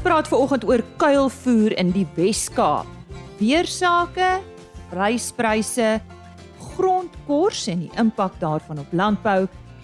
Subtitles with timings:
[0.00, 2.88] Ons praat veraloggend oor kuilvoer in die Wes-Kaap.
[3.36, 4.30] Weersake,
[4.88, 5.90] pryspryse,
[6.70, 9.42] grondkors en die impak daarvan op landbou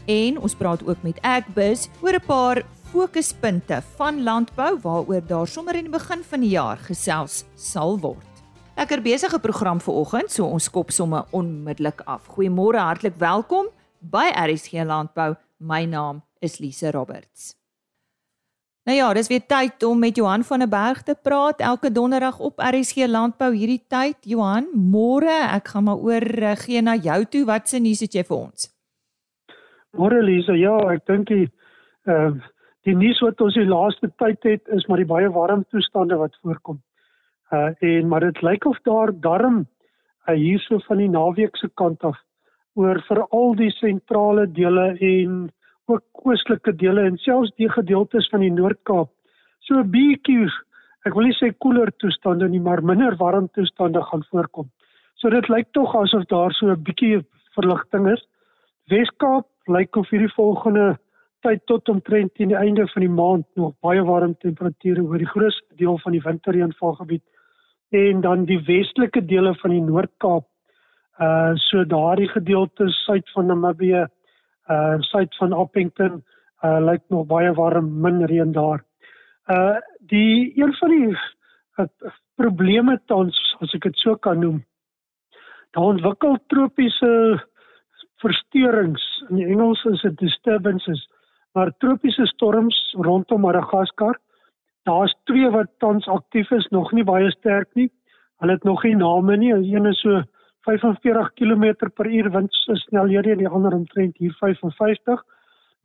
[0.08, 2.62] en ons praat ook met Agbus oor 'n paar
[2.94, 8.32] fokuspunte van landbou waaroor daar sommer in die begin van die jaar gesels sal word.
[8.76, 12.26] Lekker besige program vir oggend, so ons kop somme onmiddellik af.
[12.28, 13.66] Goeiemôre, hartlik welkom
[14.00, 15.36] by RSG Landbou.
[15.58, 17.65] My naam is Lise Roberts.
[18.86, 22.38] Nou ja, dis weer tyd om met Johan van der Berg te praat elke donderdag
[22.38, 24.14] op RSG Landbou hierdie tyd.
[24.22, 27.40] Johan, môre, ek gaan maar oor eh, gee na jou toe.
[27.48, 28.68] Wat se nuus het jy vir ons?
[29.98, 31.48] Môre Lise, ja, ek dink die
[32.06, 32.52] ehm uh,
[32.86, 36.38] die nuus wat ons die laaste tyd het is maar die baie warm toestande wat
[36.38, 36.78] voorkom.
[37.50, 42.06] Uh en maar dit lyk of daar darm uh, hierso van die naweek se kant
[42.06, 42.22] af
[42.78, 45.48] oor veral die sentrale dele en
[45.86, 49.10] ook oostelike dele en selfs die gedeeltes van die Noord-Kaap.
[49.66, 50.48] So 'n bietjie,
[51.06, 54.70] ek wil nie sê koeler toestande nie, maar minder warm toestande gaan voorkom.
[55.14, 58.22] So dit lyk tog asof daar so 'n bietjie verligting is.
[58.88, 60.98] Wes-Kaap lyk of hierdie volgende
[61.42, 65.32] tyd tot omtrent teen die einde van die maand nog baie warm temperature oor die
[65.34, 67.22] grootste deel van die winterreënvalgebied
[67.90, 70.46] en dan die westelike dele van die Noord-Kaap.
[71.18, 74.06] Uh so daardie gedeeltes suid van Namibië
[74.68, 76.22] uh suid van Appington
[76.64, 78.84] uh lyk nog baie warm, min reën daar.
[79.46, 81.18] Uh die een van die
[81.76, 81.86] uh,
[82.34, 84.64] probleme tans as ek dit so kan noem.
[85.76, 87.10] Daar ontwikkel tropiese
[88.22, 89.04] versteurings.
[89.28, 91.02] In Engels is dit disturbances,
[91.52, 94.18] maar tropiese storms rondom Madagaskar.
[94.86, 97.90] Daar's twee wat tans aktief is, nog nie baie sterk nie.
[98.40, 99.52] Hulle het nog nie name nie.
[99.52, 100.22] Een is so
[100.66, 105.22] 45 km per uur windsnelhede en die ander omtrent hier 55.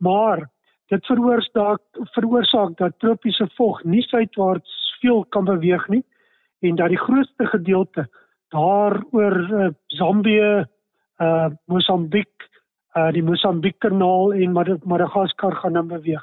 [0.02, 0.48] Maar
[0.90, 6.02] dit veroorsaak veroorsaak dat tropiese vog nie suidwaarts veel kan beweeg nie
[6.66, 8.08] en dat die grootste gedeelte
[8.52, 10.66] daar oor uh, Zambië,
[11.22, 12.48] uh Mosambiek,
[12.94, 14.52] uh die Mosambiek-kanaal en
[14.84, 16.22] Madagaskar gaan dan beweeg.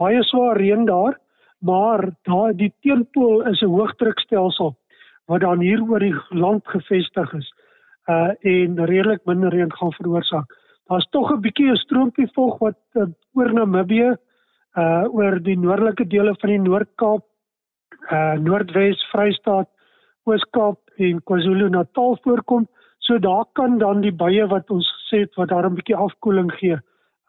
[0.00, 1.18] Baie swaar reën daar,
[1.58, 4.76] maar daar die teenpool is 'n hoëdrukstelsel
[5.26, 7.52] wat dan hier oor die land gevestig is
[8.06, 10.54] uh en redelik minder reën gaan veroorsaak.
[10.86, 14.16] Daar's tog 'n bietjie 'n stroompie vog wat uh, oor Namibië
[14.76, 17.24] uh oor die noordelike dele van die Noord-Kaap,
[18.12, 19.68] uh Noordwes, Vrystaat,
[20.24, 22.68] Oos-Kaap en KwaZulu-Natal voorkom.
[22.98, 26.52] So daar kan dan die buie wat ons gesê het wat daar 'n bietjie afkoeling
[26.52, 26.78] gee,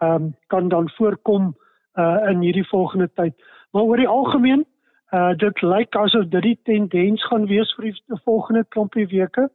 [0.01, 1.55] ehm um, kan dan voorkom
[1.95, 3.33] uh in hierdie volgende tyd.
[3.71, 4.65] Maar oor die algemeen,
[5.11, 9.49] uh dit lyk asof dit die tendens gaan wees vir die volgende klompie weke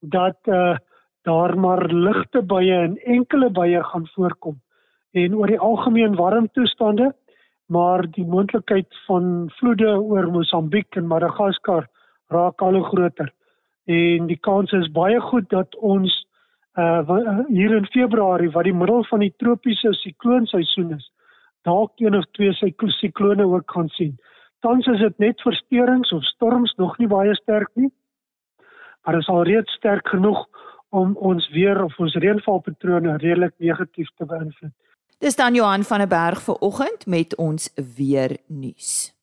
[0.00, 0.76] dat uh,
[1.22, 4.60] daar maar ligte buie en enkele buie gaan voorkom
[5.12, 7.14] en oor die algemeen warm toestande
[7.66, 11.88] maar die moontlikheid van vloede oor Mosambiek en Madagaskar
[12.28, 13.32] raak al hoe groter
[13.84, 16.26] en die kans is baie goed dat ons
[16.78, 21.10] uh, hier in Februarie wat die middel van die tropiese sikloonseisoen is
[21.66, 24.18] dalk een of twee siklone ook gaan sien.
[24.60, 27.90] Tans is dit net versteurings of storms nog nie baie sterk nie
[29.08, 30.48] maar is al reeds sterk genoeg
[30.88, 34.74] om ons weer of ons reënvalpatrone redelik negatief te beïnvloed.
[35.24, 39.14] Dis dan Johan van der Berg vir oggend met ons weer nuus.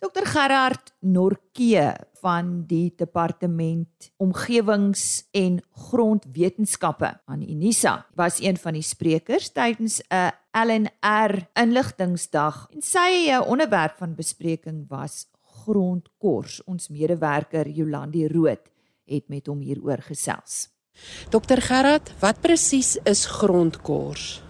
[0.00, 1.92] Dr Gerard Norkee
[2.22, 5.60] van die departement omgewings en
[5.90, 13.44] grondwetenskappe aan Unisa was een van die sprekers tydens 'n LNR inligtingsdag en sy eh,
[13.44, 15.26] onderwerp van bespreking was
[15.66, 16.60] grondkors.
[16.66, 18.70] Ons medewerker Jolandi Rood
[19.06, 20.68] het met hom hieroor gesels.
[21.30, 24.42] Dr Gerard, wat presies is grondkors?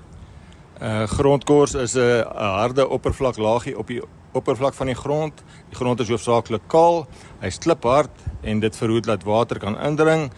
[0.77, 5.43] Uh grondkors is 'n harde oppervlaklaagie op die oppervlak van die grond.
[5.69, 7.07] Die grond is hoofsaaklik kaal,
[7.41, 8.13] hy's kliphard
[8.43, 10.31] en dit verhoed dat water kan indring,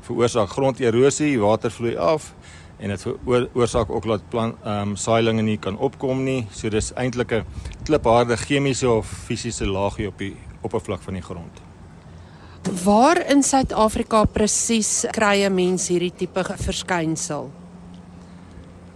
[0.00, 2.34] veroorsaak gronderosie, water vloei af
[2.78, 6.46] en dit veroorsaak ook dat plant ehm um, saailinge nie kan opkom nie.
[6.52, 7.44] So dis eintlik 'n
[7.84, 11.62] klipharde chemiese of fisiese laagie op die oppervlak van die grond.
[12.84, 17.50] Waar in Suid-Afrika presies kry 'n mens hierdie tipe verskynsel?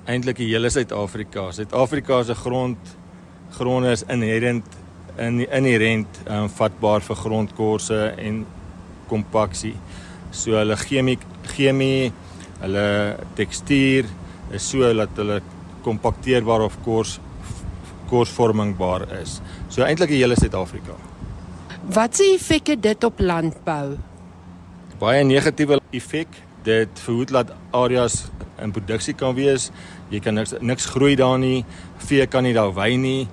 [0.04, 1.52] Eintlik die hele Suid-Afrika.
[1.52, 2.78] Suid-Afrika se grond
[3.50, 4.64] gronde is inherent
[5.18, 8.46] in inherent um, vatbaar vir grondkorse en
[9.08, 9.74] kompaksie.
[10.30, 12.12] So hulle chemie chemie
[12.60, 14.08] Hulle tekstuur
[14.52, 15.40] is so dat hulle
[15.84, 17.18] kompakteerbaar of kors
[18.10, 19.38] korsvormingbaar is.
[19.70, 20.96] So eintlik die hele Suid-Afrika.
[21.94, 23.96] Wat se effek het dit op landbou?
[25.00, 26.28] Baie negatiewe effek.
[26.66, 28.24] Dit verhoed dat areas
[28.60, 29.70] in produksie kan wees.
[30.10, 31.64] Jy kan niks niks groei daar nie.
[32.02, 33.28] Vee kan nie daar wei nie.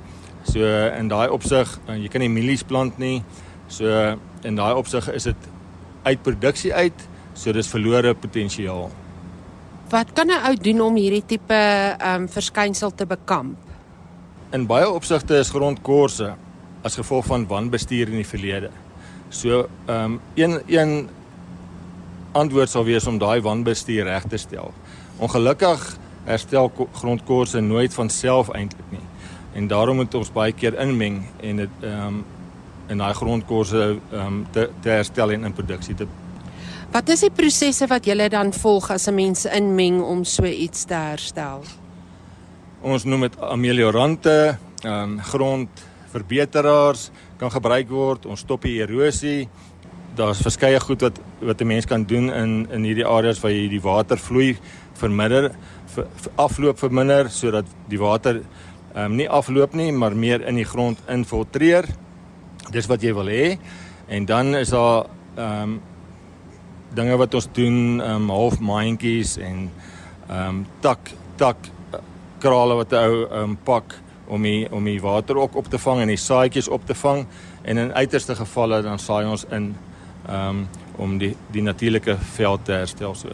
[0.47, 0.63] So
[0.95, 3.19] in daai opsig, uh, jy kan nie mielies plant nie.
[3.67, 3.89] So
[4.47, 5.49] in daai opsig is dit
[6.07, 8.87] uit produksie uit, so dis verlore potensiaal.
[9.89, 13.55] Wat kan 'n ou doen om hierdie tipe ehm um, verskynsel te bekamp?
[14.51, 16.33] In baie opsigte is grondkorse
[16.81, 18.69] as gevolg van wanbestuur in die verlede.
[19.29, 21.09] So ehm um, een een
[22.31, 24.73] antwoord sal wees om daai wanbestuur reg te stel.
[25.17, 29.07] Ongelukkig herstel grondkorse nooit van self eintlik nie.
[29.53, 32.25] En daarom moet ons baie keer inmeng en dit ehm um,
[32.87, 36.07] in daai grondkorse ehm um, te, te herstel en in produksie te
[36.91, 40.85] Wat is die prosesse wat julle dan volg as 'n mens inmeng om so iets
[40.85, 41.63] te herstel?
[42.81, 48.25] Ons noem dit ameliorante, ehm um, grondverbeteraars kan gebruik word.
[48.25, 49.49] Ons stop die erosie.
[50.15, 53.67] Daar's verskeie goed wat wat 'n mens kan doen in in hierdie areas waar jy
[53.69, 54.57] die watervloei
[54.93, 55.51] verminder,
[55.85, 58.41] ver, afloop verminder sodat die water
[58.95, 61.85] ehm um, nie afloop nie, maar meer in die grond infiltreer.
[62.71, 63.57] Dis wat jy wil hê.
[64.07, 65.05] En dan is daar
[65.35, 65.81] ehm um,
[66.95, 69.71] dinge wat ons doen, ehm um, half maandjies en
[70.29, 70.99] ehm um, tak
[71.35, 71.57] tak
[72.39, 75.77] krale wat 'n ou ehm um, pak om die om die water ook op te
[75.77, 77.25] vang en die saaitjies op te vang
[77.63, 79.75] en in uiterste gevalle dan saai ons in
[80.27, 80.67] ehm um,
[80.97, 83.29] om die die natuurlike veld te herstel so.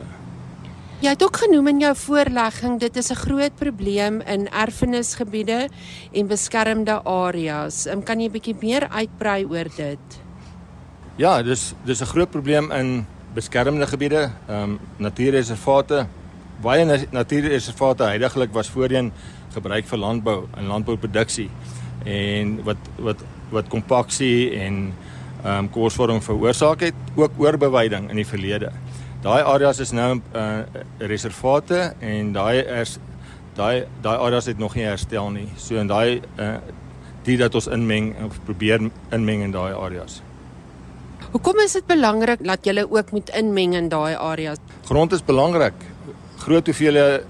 [1.04, 5.70] Jy het ook genoem in jou voorlegging dit is 'n groot probleem in erfenisgebiede
[6.14, 7.86] en beskermde areas.
[7.86, 10.22] Um, kan jy 'n bietjie meer uitbrei oor dit?
[11.18, 16.06] Ja, dis dis 'n groot probleem in beskermde gebiede, ehm um, natuurreservate.
[16.62, 19.12] Baie natuurreservate heidaglik was voorheen
[19.54, 21.50] gebruik vir landbou en landbouproduksie
[22.06, 24.94] en wat wat wat kompaksie en
[25.44, 28.72] ehm um, korsvorming veroorsaak het, ook oorbewyding in die verlede.
[29.24, 30.60] Daai areas is nou 'n uh,
[30.98, 33.00] reservate en daai is
[33.56, 35.48] daai daai areas het nog nie herstel nie.
[35.58, 36.58] So in daai uh,
[37.24, 40.22] die dat ons inmeng of probeer inmeng in daai areas.
[41.34, 44.60] Hoekom is dit belangrik dat jy ook moet inmeng in daai areas?
[44.86, 45.74] Grond is belangrik.
[46.44, 47.24] Groot hoeveelhede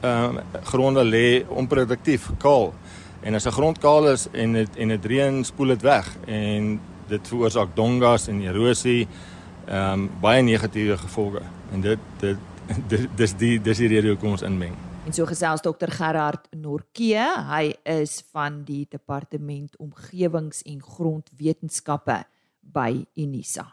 [0.00, 2.72] ehm uh, gronde lê onproduktief, kaal.
[3.20, 6.80] En as 'n grond kaal is en dit en dit reën, spoel dit weg en
[7.08, 9.08] dit veroorsaak dongas en erosie,
[9.66, 11.42] ehm um, baie negatiewe gevolge.
[11.72, 11.98] En dit
[12.88, 14.74] dit dis die dis die rede hoekom ons inmeng.
[15.04, 22.24] En so gesels dokter Gerard Norkee, hy is van die departement omgewings en grondwetenskappe
[22.72, 23.66] by Unisa.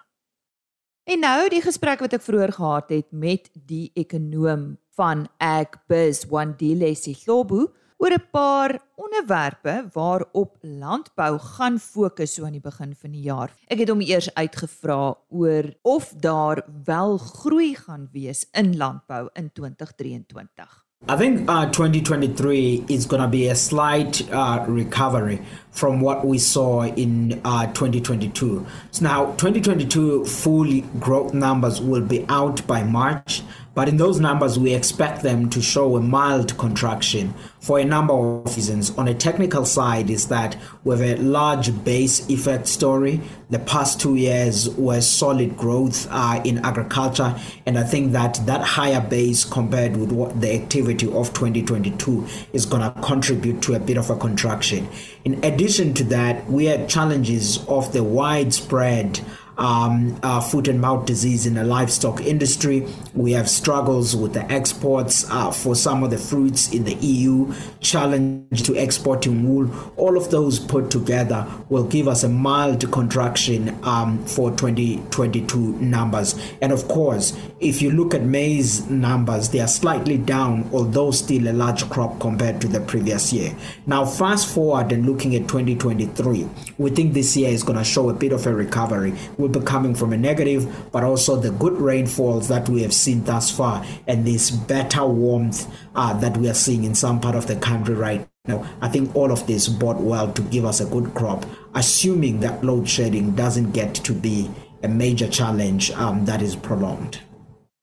[1.08, 6.90] En nou die gesprek wat ek vroeër gehad het met die ekonom van Agbiz Wandile
[7.00, 13.22] Sihlobo oor 'n paar onderwerpe waarop landbou gaan fokus so aan die begin van die
[13.22, 13.54] jaar.
[13.68, 19.52] Ek het hom eers uitgevra oor of daar wel groei gaan wees in landbou in
[19.52, 20.87] 2023.
[21.06, 25.40] I think uh, 2023 is going to be a slight uh, recovery
[25.70, 28.66] from what we saw in uh, 2022.
[28.92, 33.44] So now, 2022 full growth numbers will be out by March,
[33.78, 38.12] but in those numbers, we expect them to show a mild contraction for a number
[38.12, 38.90] of reasons.
[38.98, 40.56] On a technical side, is that
[40.90, 43.22] have a large base effect story.
[43.52, 48.62] The past two years were solid growth uh, in agriculture, and I think that that
[48.62, 53.80] higher base compared with what the activity of 2022 is going to contribute to a
[53.80, 54.88] bit of a contraction.
[55.24, 59.22] In addition to that, we had challenges of the widespread
[59.58, 62.88] um, uh, foot and mouth disease in the livestock industry.
[63.14, 67.54] We have struggles with the exports uh, for some of the fruits in the EU,
[67.80, 69.70] challenge to exporting wool.
[69.98, 76.36] All of those put together will give us a mild contraction um, for 2022 numbers.
[76.62, 81.48] And of course, if you look at maize numbers, they are slightly down, although still
[81.48, 83.56] a large crop compared to the previous year.
[83.86, 86.48] Now, fast forward and looking at 2023,
[86.78, 89.14] we think this year is going to show a bit of a recovery.
[89.38, 92.94] We will be coming from a negative, but also the good rainfalls that we have
[92.94, 97.36] seen thus far and this better warmth uh, that we are seeing in some part
[97.36, 98.66] of the country right now.
[98.82, 102.64] I think all of this bode well to give us a good crop, assuming that
[102.64, 104.50] load shedding doesn't get to be
[104.84, 107.22] a major challenge um, that is prolonged.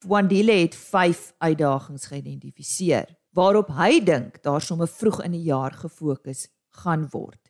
[0.06, 6.46] Wandile het 5 uitdagings geïdentifiseer waarop hy dink daar sommer vroeg in die jaar gefokus
[6.76, 7.40] gaan word.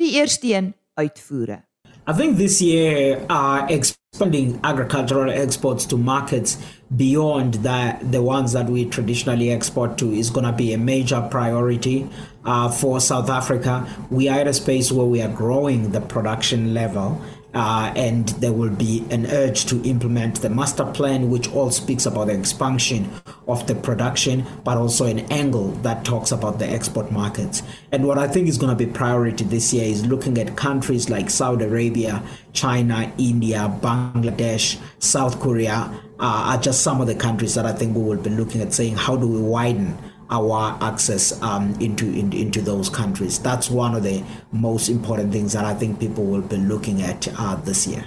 [0.00, 1.62] Die eerste een uitvoere.
[2.04, 6.58] I think this year, uh, expanding agricultural exports to markets
[6.96, 11.20] beyond the, the ones that we traditionally export to is going to be a major
[11.30, 12.10] priority
[12.44, 13.86] uh, for South Africa.
[14.10, 17.22] We are at a space where we are growing the production level.
[17.54, 22.06] Uh, and there will be an urge to implement the master plan, which all speaks
[22.06, 23.10] about the expansion
[23.48, 27.62] of the production, but also an angle that talks about the export markets.
[27.90, 31.10] And what I think is going to be priority this year is looking at countries
[31.10, 32.22] like Saudi Arabia,
[32.52, 37.96] China, India, Bangladesh, South Korea uh, are just some of the countries that I think
[37.96, 39.98] we will be looking at saying how do we widen
[40.30, 43.38] our access um, into, in, into those countries.
[43.38, 47.28] That's one of the most important things that I think people will be looking at
[47.38, 48.04] uh, this year.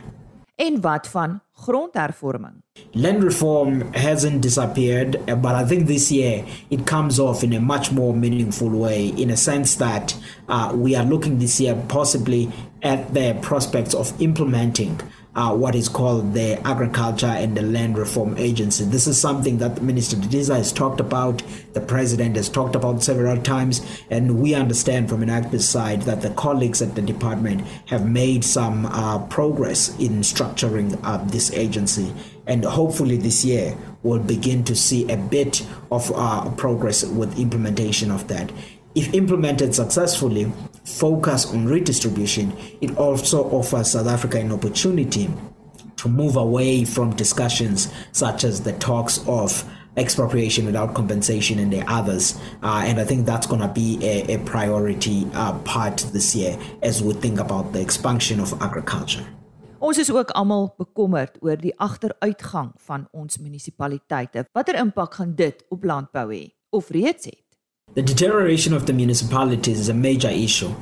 [0.56, 2.62] En wat van grondhervorming?
[2.93, 7.91] Land reform hasn't disappeared, but I think this year it comes off in a much
[7.91, 10.15] more meaningful way, in a sense that
[10.48, 12.51] uh, we are looking this year possibly
[12.84, 15.00] at the prospects of implementing
[15.36, 18.86] uh, what is called the Agriculture and the Land Reform Agency.
[18.86, 23.42] This is something that Minister Didiza has talked about, the President has talked about several
[23.42, 28.08] times, and we understand from an activist side that the colleagues at the department have
[28.08, 32.13] made some uh, progress in structuring uh, this agency.
[32.48, 38.12] And hopefully this year we'll begin to see a bit of uh, progress with implementation
[38.12, 38.51] of that
[38.96, 40.52] if implemented successfully,
[40.86, 45.30] focus on redistribution, it also offers South Africa an opportunity
[45.98, 49.64] to move away from discussions such as the talks of
[49.98, 52.40] expropriation without compensation and the others.
[52.64, 56.58] Uh, and I think that's going to be a, a priority uh, part this year
[56.82, 59.25] as we think about the expansion of agriculture.
[59.80, 64.48] Ons is ook almal bekommerd oor die agteruitgang van ons munisipaliteite.
[64.56, 67.45] Watter impak gaan dit op landbou hê of reeds het?
[67.96, 70.75] The deterioration of the municipalities is a major issue.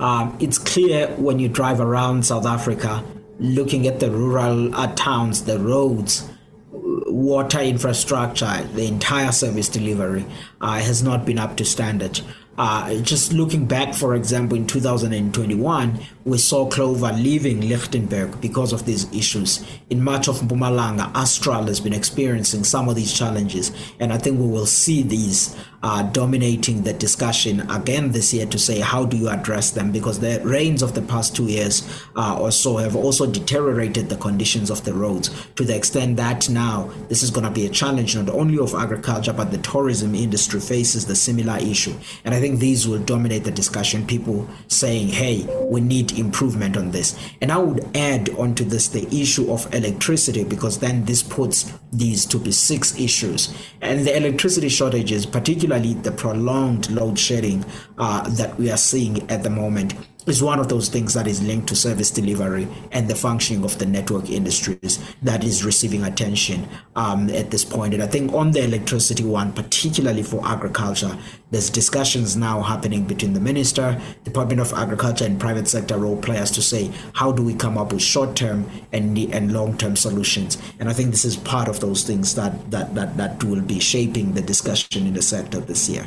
[0.00, 3.02] Um, it's clear when you drive around South Africa,
[3.38, 6.28] looking at the rural uh, towns, the roads,
[6.70, 10.26] water infrastructure, the entire service delivery
[10.60, 12.20] uh, has not been up to standard.
[12.58, 18.84] Uh, just looking back, for example, in 2021, we saw Clover leaving Lichtenberg because of
[18.84, 19.64] these issues.
[19.88, 24.38] In much of Mpumalanga, Astral has been experiencing some of these challenges, and I think
[24.38, 29.16] we will see these uh, dominating the discussion again this year to say how do
[29.16, 32.96] you address them because the rains of the past two years uh, or so have
[32.96, 35.30] also deteriorated the conditions of the roads.
[35.54, 38.74] To the extent that now this is going to be a challenge not only of
[38.74, 41.94] agriculture but the tourism industry faces the similar issue.
[42.24, 44.06] And i think these will dominate the discussion.
[44.06, 47.18] People saying hey we need improvement on this.
[47.40, 52.26] And i would add onto this the issue of electricity because then this puts these
[52.26, 53.54] to be six issues.
[53.80, 57.64] And the electricity shortages particularly the prolonged load shedding
[57.98, 59.94] uh, that we are seeing at the moment
[60.28, 63.78] is one of those things that is linked to service delivery and the functioning of
[63.78, 67.94] the network industries that is receiving attention um, at this point.
[67.94, 71.16] And I think on the electricity one, particularly for agriculture,
[71.50, 76.50] there's discussions now happening between the minister, Department of Agriculture, and private sector role players
[76.52, 80.58] to say how do we come up with short-term and and long-term solutions.
[80.78, 83.80] And I think this is part of those things that that that that will be
[83.80, 86.06] shaping the discussion in the sector this year.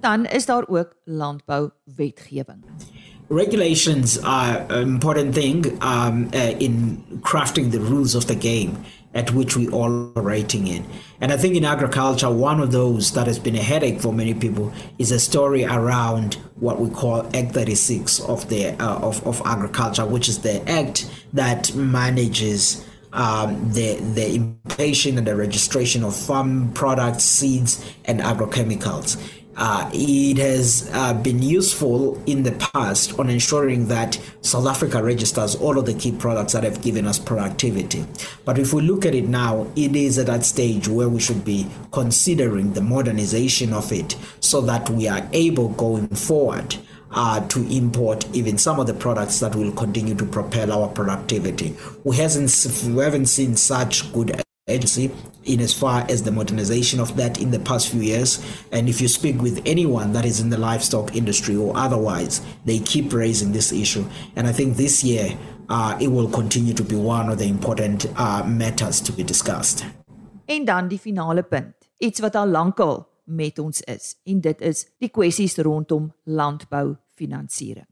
[0.00, 2.64] Dan is daar ook landbouwetgewing.
[3.32, 8.84] Regulations are an important thing um, uh, in crafting the rules of the game
[9.14, 10.86] at which we all are operating in.
[11.20, 14.34] And I think in agriculture, one of those that has been a headache for many
[14.34, 19.42] people is a story around what we call Act 36 of the uh, of, of
[19.44, 26.16] agriculture, which is the act that manages um, the the importation and the registration of
[26.16, 29.18] farm products, seeds, and agrochemicals.
[29.56, 35.54] Uh, it has uh, been useful in the past on ensuring that South Africa registers
[35.54, 38.04] all of the key products that have given us productivity.
[38.44, 41.44] But if we look at it now, it is at that stage where we should
[41.44, 46.76] be considering the modernization of it so that we are able going forward.
[47.14, 51.76] Uh, to import even some of the products that will continue to propel our productivity.
[52.04, 55.10] We hasn't we haven't seen such good agency
[55.42, 58.38] in as far as the modernization of that in the past few years.
[58.70, 62.78] And if you speak with anyone that is in the livestock industry or otherwise they
[62.78, 64.04] keep raising this issue.
[64.36, 65.36] And i think this year
[65.68, 69.84] uh, it will continue to be one of the important uh, matters to be discussed.
[70.46, 71.74] En dan die finale punt.
[71.98, 77.91] Iets wat al lankal met ons is en dit is die kwessies rondom landbou finansiering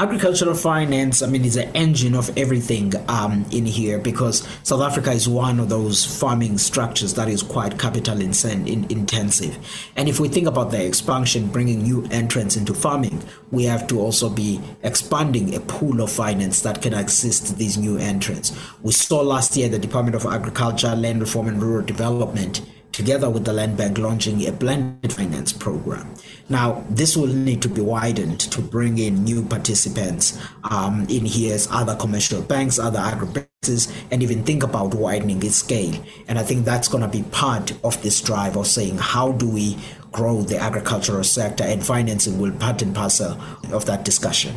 [0.00, 5.10] agricultural finance, I mean, is an engine of everything um, in here because South Africa
[5.10, 8.32] is one of those farming structures that is quite capital in,
[8.68, 9.58] in, intensive.
[9.96, 14.00] And if we think about the expansion, bringing new entrants into farming, we have to
[14.00, 18.56] also be expanding a pool of finance that can assist these new entrants.
[18.82, 22.60] We saw last year the Department of Agriculture, Land Reform and Rural Development
[22.98, 26.12] together with the Land Bank, launching a blended finance program.
[26.50, 31.54] Now, this will need to be widened to bring in new participants um, in here
[31.54, 35.94] as other commercial banks, other agribusinesses, and even think about widening its scale.
[36.26, 39.46] And I think that's going to be part of this drive of saying, how do
[39.46, 39.76] we
[40.10, 41.64] grow the agricultural sector?
[41.64, 43.36] And financing will part and parcel
[43.70, 44.54] of that discussion.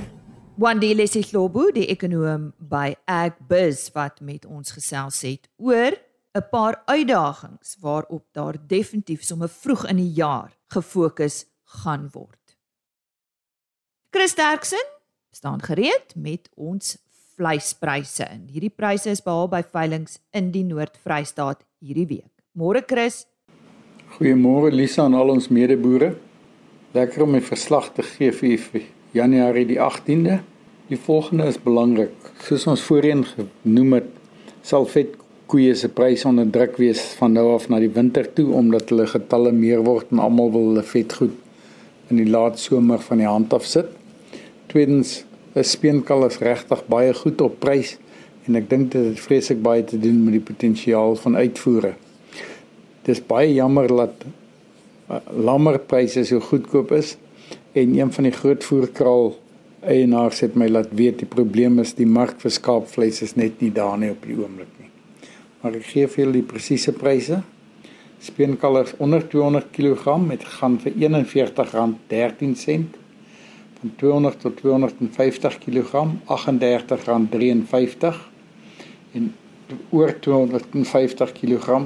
[0.59, 5.95] Wandile Sihlobo, die ekonom by Agbiz wat met ons gesels het oor
[6.37, 11.45] 'n paar uitdagings waarop daar definitief sommer vroeg in die jaar gefokus
[11.81, 12.57] gaan word.
[14.11, 14.83] Chris Derksen
[15.31, 16.97] staan gereed met ons
[17.35, 18.25] vleispryse.
[18.27, 22.31] En hierdie pryse is behaal by veilinge in die Noord-Vrystaat hierdie week.
[22.57, 23.23] Môre Chris.
[24.17, 26.13] Goeiemôre Lisa en al ons medeboere.
[26.91, 28.81] Lekker om 'n verslag te gee vir vir
[29.13, 30.41] Januarie die 18de.
[30.89, 32.11] Die volgende is belangrik.
[32.43, 34.09] Soos ons voorheen genoem het,
[34.61, 35.15] sal vet
[35.47, 39.07] koeie se pryse onder druk wees van nou af na die winter toe omdat hulle
[39.07, 41.31] getalle meer word en almal wil hulle vet goed
[42.11, 43.89] in die laat somer van die hand af sit.
[44.71, 45.23] Tweedens,
[45.55, 47.97] 'n speenkal is regtig baie goed op prys
[48.47, 51.93] en ek dink dit het vreeslik baie te doen met die potensiaal van uitvoere.
[53.03, 57.17] Dis baie jammer dat uh, lammerpryse so goedkoop is
[57.73, 59.35] en een van die groot voerkraal
[59.81, 63.71] eienaars het my laat weet die probleem is die mark vir skaapvleis is net nie
[63.71, 64.91] daar nie op die oomblik nie
[65.61, 67.41] maar ek gee vir julle die presiese pryse.
[68.21, 70.97] Speenkalvers onder 200 kg met gaan vir R41.13
[73.79, 78.15] van 200 tot 250 kg R38.53
[79.11, 79.35] en
[79.89, 81.81] oor 250 kg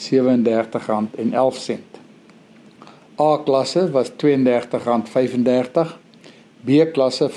[0.00, 1.80] R37.11.
[3.20, 4.14] A klasse was R32.35,
[6.64, 7.34] B klasse R25.50,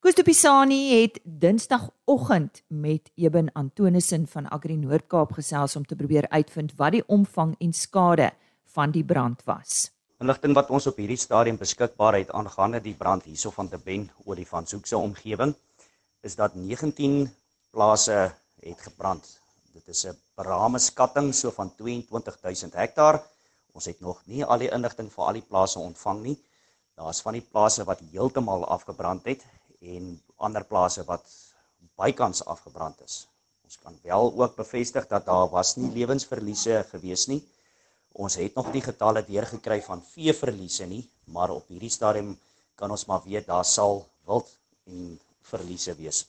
[0.00, 6.72] Koos Pisani het Dinsdagoggend met Eben Antonissen van Agri Noord-Kaap gesels om te probeer uitvind
[6.78, 8.30] wat die omvang en skade
[8.72, 9.90] van die brand was.
[10.20, 14.86] Inligting wat ons op hierdie stadium beskikbaar het aangaande die brand hierso van Teben Olifantshoek
[14.88, 15.54] se omgewing
[16.24, 17.28] is dat 19
[17.72, 19.24] plase het gebrand.
[19.72, 23.22] Dit is 'n beraamde skatting so van 22000 hektaar.
[23.72, 26.38] Ons het nog nie al die inligting vir al die plase ontvang nie.
[27.00, 29.44] Daar's van die plase wat heeltemal afgebrand het
[29.80, 31.24] en ander plase wat
[31.96, 33.22] bykans afgebrand is.
[33.64, 37.40] Ons kan wel ook bevestig dat daar was nie lewensverliese gewees nie.
[38.12, 41.00] Ons het nog nie getalle deurgekry van veeverliese nie,
[41.32, 42.34] maar op hierdie stadium
[42.76, 44.50] kan ons maar weet daar sal wild
[44.90, 45.14] en
[45.52, 46.26] verliese wees.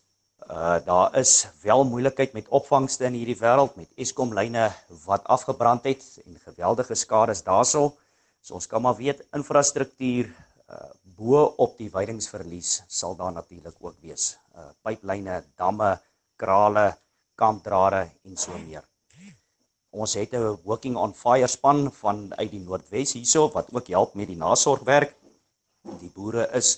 [0.48, 1.34] Uh daar is
[1.66, 4.70] wel moeilikheid met opvangste in hierdie wêreld met Eskom lyne
[5.04, 7.92] wat afgebrand het en geweldige skades daarsel.
[8.42, 10.32] So ons kan maar weet infrastruktuur
[10.72, 10.90] uh
[11.22, 14.38] bo op die weidingsverlies sal daar natuurlik ook wees.
[14.58, 15.92] Uh pyplyne, damme,
[16.42, 16.88] krale,
[17.36, 18.86] kampdrade en so meer.
[19.92, 24.16] Ons het 'n working on fire span van uit die Noordwes hierso wat ook help
[24.16, 25.12] met die nasorgwerk.
[26.04, 26.70] Die boere is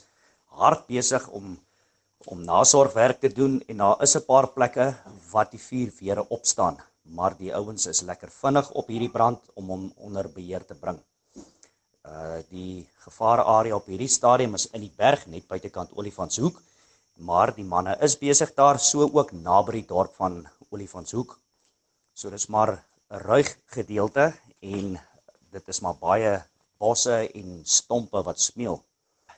[0.61, 1.59] hard besig om
[2.25, 4.85] om nasorgwerk te doen en daar is 'n paar plekke
[5.31, 9.65] wat die vuur weer opstaan, maar die ouens is lekker vinnig op hierdie brand om
[9.69, 10.99] hom onder beheer te bring.
[12.03, 16.61] Uh die gevaararea op hierdie stadium is in die berg net buitekant Olifantshoek
[17.15, 21.37] Maar die manne is besig daar so ook naby die dorp van Olifantshoek.
[22.13, 22.71] So dis maar
[23.11, 24.99] 'n ruig gedeelte en
[25.51, 26.43] dit is maar baie
[26.79, 28.81] bosse en stompe wat smeel.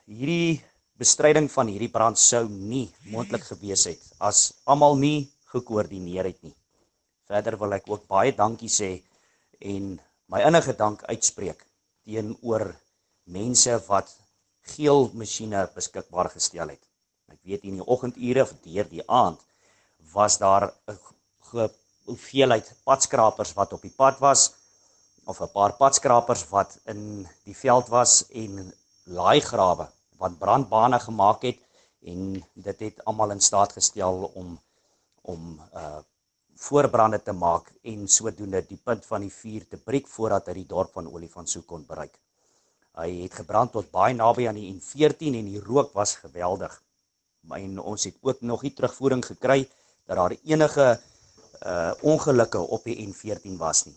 [0.06, 0.64] Hierdie
[0.96, 6.56] bestryding van hierdie brand sou nie moontlik gewees het as almal nie gekoördineer het nie.
[7.26, 9.02] Verder wil ek ook baie dankie sê
[9.60, 11.65] en my innige dank uitspreek
[12.06, 12.68] teenoor
[13.26, 14.12] mense wat
[14.74, 16.82] geel masjiene beskikbaar gestel het.
[17.30, 19.42] Ek weet in die oggendure of deur die aand
[20.14, 20.98] was daar 'n
[22.06, 24.52] hoeveelheid padskrapers wat op die pad was
[25.26, 28.72] of 'n paar padskrapers wat in die veld was en
[29.04, 29.86] laaigrawe
[30.20, 31.58] wat brandbane gemaak het
[32.12, 34.58] en dit het almal in staat gestel om
[35.22, 35.98] om uh
[36.56, 40.68] voorbrande te maak en sodoende die punt van die vuur te breek voordat hy die
[40.70, 42.14] dorp van Olifantshoek kon bereik.
[42.96, 46.72] Hy het gebrand tot baie naby aan die N14 en die rook was geweldig.
[47.52, 49.66] En ons het ook nog nie terugvoering gekry
[50.06, 50.88] dat daar enige
[51.66, 53.96] uh ongelukke op die N14 was nie.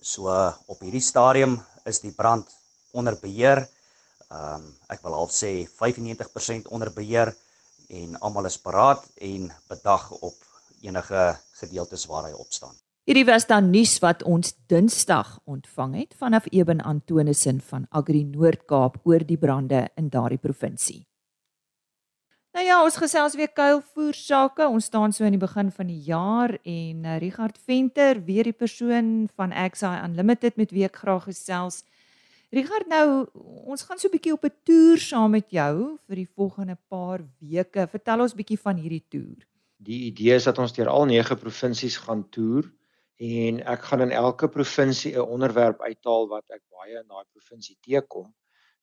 [0.00, 2.48] So uh, op hierdie stadium is die brand
[2.92, 3.66] onder beheer.
[4.30, 7.34] Ehm um, ek wil half sê 95% onder beheer
[7.88, 10.49] en almal is paraat en bedag op
[10.80, 12.74] enige gedeeltes waar hy opstaan.
[13.08, 19.00] Hierdie was dan nuus wat ons Dinsdag ontvang het vanaf Eben Antonissen van Agri Noord-Kaap
[19.02, 21.06] oor die brande in daardie provinsie.
[22.50, 24.66] Nou ja, ons gesels weer kuilvoer sake.
[24.66, 28.56] Ons staan so aan die begin van die jaar en uh, Richard Venter, weer die
[28.56, 31.84] persoon van XI Unlimited met wie ek graag gesels.
[32.50, 33.26] Richard, nou
[33.70, 37.22] ons gaan so 'n bietjie op 'n toer saam met jou vir die volgende paar
[37.38, 37.86] weke.
[37.86, 39.49] Vertel ons bietjie van hierdie toer.
[39.80, 42.68] Die idee is dat ons deur al 9 provinsies gaan toer
[43.20, 47.76] en ek gaan in elke provinsie 'n onderwerp uithaal wat ek baie in daai provinsie
[47.80, 48.28] teekom.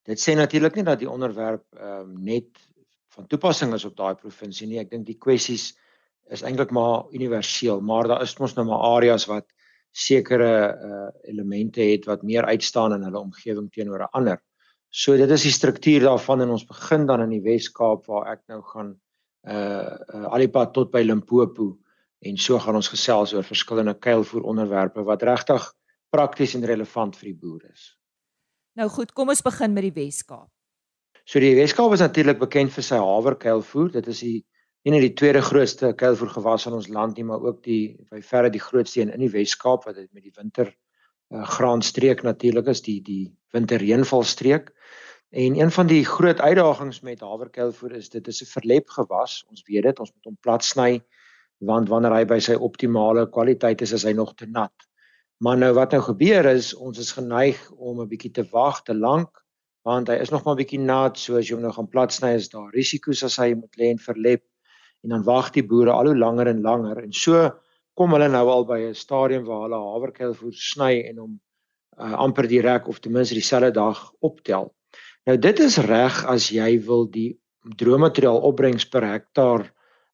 [0.06, 2.50] Dit sê natuurlik nie dat die onderwerp ehm um, net
[3.16, 4.80] van toepassing is op daai provinsie nie.
[4.80, 5.74] Ek dink die kwessies
[6.30, 9.48] is eintlik maar universeel, maar daar is mos nou maar areas wat
[9.92, 10.52] sekere
[10.90, 14.42] uh elemente het wat meer uitstaan in hulle omgewing teenoor 'n ander.
[14.90, 18.42] So dit is die struktuur daarvan en ons begin dan in die Wes-Kaap waar ek
[18.48, 19.00] nou gaan
[19.48, 21.78] uh, uh alipad tot by Limpopo
[22.26, 25.72] en so gaan ons gesels oor verskillende kuilvoer onderwerpe wat regtig
[26.14, 27.94] prakties en relevant vir die boere is.
[28.78, 30.50] Nou goed, kom ons begin met die Weskaap.
[31.28, 33.92] So die Weskaap is natuurlik bekend vir sy haverkuilvoer.
[33.98, 34.38] Dit is die
[34.88, 38.22] nie net die tweede grootste kuilvoer gewas in ons land nie, maar ook die by
[38.24, 42.70] verre die grootste een in die Weskaap wat dit met die winter uh, graanstreek natuurlik
[42.72, 43.24] is die die
[43.56, 44.72] winterreënvalstreek.
[45.38, 49.46] En een van die groot uitdagings met haverkuilvoer is dit is 'n verlep gewas.
[49.50, 51.02] Ons weet dit, ons moet hom plat sny
[51.58, 54.74] want wanneer hy by sy optimale kwaliteit is, is hy nog te nat.
[55.38, 58.96] Maar nou wat nou gebeur is, ons is geneig om 'n bietjie te wag te
[58.96, 59.44] lank
[59.82, 62.34] want hy is nog maar bietjie nat, so as jy hom nou gaan plat sny
[62.34, 64.44] is daar risiko's as hy moet lê en verlep
[65.04, 67.52] en dan wag die boere al hoe langer en langer en so
[67.94, 71.40] kom hulle nou al by 'n stadium waar hulle haverkuilvoer sny en hom
[72.00, 74.77] uh, amper direk of ten minste dieselfde dag optel.
[75.28, 77.34] Nou dit is reg as jy wil die
[77.76, 79.66] droommateriaal opbrengs per hektaar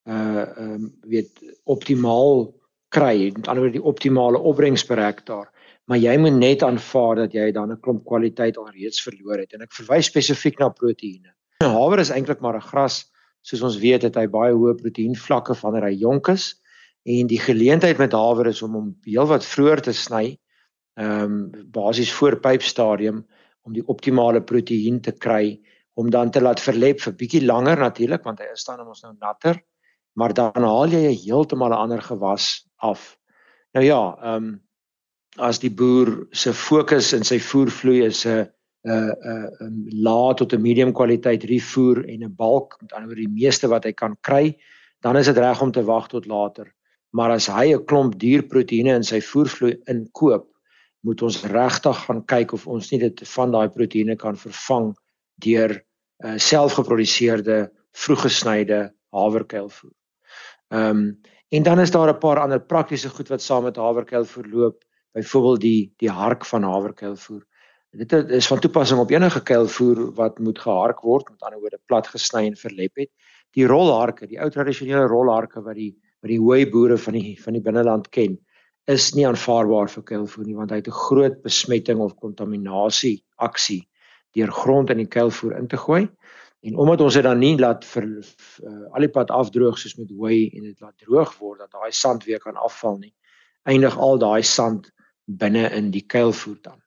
[0.10, 2.48] uh ehm um, weet optimaal
[2.94, 5.48] kry, met ander woorde die optimale opbrengs per hektaar,
[5.86, 9.54] maar jy moet net aanvaar dat jy dan 'n klomp kwaliteit alreeds verloor het.
[9.54, 11.32] En ek verwys spesifiek na proteïene.
[11.64, 13.06] Haver is eintlik maar 'n gras,
[13.42, 16.56] soos ons weet het hy baie hoë proteïenvlakke wanneer hy jonk is.
[17.06, 20.40] En die geleentheid met haver is om hom heelwat vroeër te sny,
[20.98, 23.26] ehm um, basies voor pypstadium
[23.64, 25.60] om die optimale proteïen te kry
[25.94, 29.14] om dan te laat verlep vir bietjie langer natuurlik want hy is dan ons nou
[29.20, 29.62] natter
[30.14, 33.18] maar dan haal jy heeltemal 'n ander gewas af.
[33.74, 34.62] Nou ja, ehm um,
[35.38, 38.46] as die boer se fokus in sy voervloei is 'n
[38.86, 39.12] 'n
[39.62, 43.68] 'n lae tot 'n medium kwaliteit rifoer en 'n balk, met ander woorde die meeste
[43.68, 44.58] wat hy kan kry,
[45.02, 46.74] dan is dit reg om te wag tot later.
[47.12, 50.48] Maar as hy 'n klomp dierproteïene in sy voervloei inkoop,
[51.04, 54.94] moet ons regtig gaan kyk of ons nie dit van daai proteïene kan vervang
[55.44, 55.76] deur
[56.24, 57.68] uh, selfgeproduseerde
[58.06, 59.94] vroeggesnyde haverkuilvoer.
[60.74, 61.08] Ehm um,
[61.54, 65.62] en dan is daar 'n paar ander praktiese goed wat saam met haverkuil verloop, byvoorbeeld
[65.62, 67.44] die die hark van haverkuilvoer.
[67.92, 72.08] Dit is van toepassing op enige kuilvoer wat moet gehark word, met ander woorde plat
[72.08, 73.10] gesny en verlep het.
[73.54, 77.54] Die rolharke, die ou tradisionele rolharke wat die wat die hoë boere van die van
[77.54, 78.40] die binneland ken,
[78.92, 83.88] is nie aanvaarbaar vir kuilvoer nie want hy het 'n groot besmetting of kontaminasie aksie
[84.36, 86.10] deur grond in die kuilvoer in te gooi.
[86.64, 90.10] En omdat ons dit dan nie laat vir uh, al die pad afdroog soos met
[90.10, 93.14] hooi en dit laat droog word dat daai sand weer kan afval nie,
[93.64, 94.92] eindig al daai sand
[95.26, 96.80] binne in die kuilvoer dan.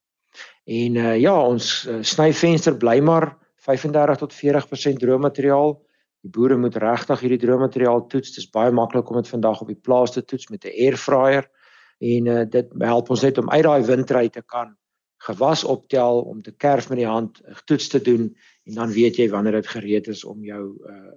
[0.65, 5.77] En uh, ja, ons uh, snyvenster bly maar 35 tot 40% droë materiaal.
[6.25, 8.33] Die boere moet regtig hierdie droommateriaal toets.
[8.35, 11.47] Dit is baie maklik om dit vandag op die plaas te toets met 'n airfryer
[11.99, 14.77] en uh, dit help ons net om uit daai windry te kan
[15.27, 18.29] gewas optel om te kerf met die hand toets te doen
[18.65, 21.15] en dan weet jy wanneer dit gereed is om jou uh,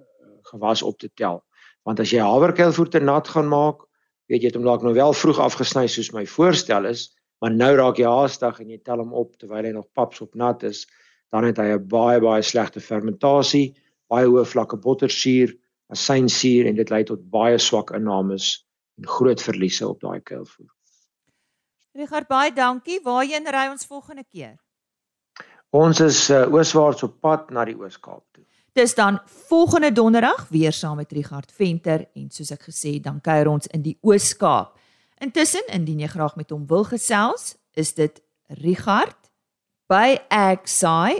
[0.50, 1.42] gewas op te tel.
[1.86, 3.84] Want as jy haverkuilvoer te nat gaan maak,
[4.30, 7.70] weet jy dit om dalk nou wel vroeg afgesny soos my voorstel is, maar nou
[7.76, 10.86] raak jy haastig en jy tel hom op terwyl hy nog paps op nat is,
[11.30, 13.74] dan het hy 'n baie baie slegte fermentasie,
[14.08, 15.54] baie hoë vlakke bottersuur,
[15.90, 18.69] asynsuur en dit lei tot baie swak innames en
[19.02, 20.68] groot verliese op daai kuilvoer.
[21.92, 23.00] Richard baie dankie.
[23.02, 24.56] Waarheen ry ons volgende keer?
[25.70, 28.44] Ons is uh, ooswaarts op pad na die Oos-Kaap toe.
[28.72, 33.48] Dis dan volgende donderdag weer saam met Richard Venter en soos ek gesê dan kuier
[33.50, 34.78] ons in die Oos-Kaap.
[35.20, 38.22] Intussen indien jy graag met hom wil gesels, is dit
[38.62, 39.16] Richard
[39.90, 41.18] by agsci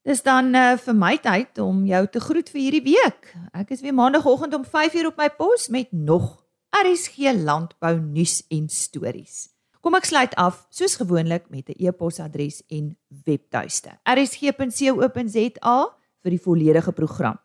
[0.00, 3.36] Dis dan uh, vir my tyd om jou te groet vir hierdie week.
[3.52, 6.40] Ek is weer maandagooggend om 5:00 op my pos met nog
[6.72, 9.48] RSG landbou nuus en stories.
[9.80, 13.90] Kom ek sluit af soos gewoonlik met 'n e-posadres en webtuiste.
[14.04, 15.86] rsg.co.za
[16.22, 17.38] vir die volledige program.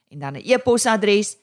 [0.10, 1.43] En dan 'n e-posadres